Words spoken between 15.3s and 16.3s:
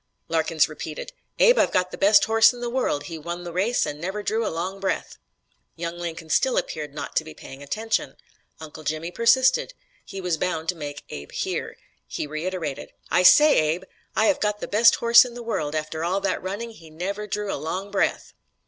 the world; after all